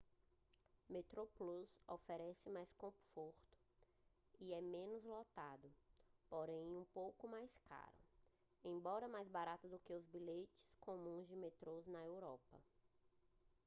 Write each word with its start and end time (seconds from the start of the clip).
metroplus 0.89 1.69
oferece 1.87 2.49
mais 2.49 2.73
conforto 2.73 3.55
e 4.39 4.51
é 4.51 4.59
menos 4.59 5.03
lotado 5.03 5.71
porém 6.27 6.73
é 6.73 6.79
um 6.79 6.85
pouco 6.85 7.27
mais 7.27 7.55
caro 7.69 7.93
embora 8.63 9.07
mais 9.07 9.27
barato 9.29 9.67
do 9.67 9.77
que 9.77 9.93
os 9.93 10.07
bilhetes 10.07 10.73
comuns 10.79 11.27
de 11.27 11.35
metrô 11.35 11.83
na 11.85 12.03
europa 12.03 12.59